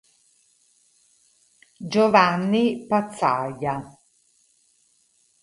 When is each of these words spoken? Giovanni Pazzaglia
Giovanni 1.93 2.87
Pazzaglia 2.87 3.85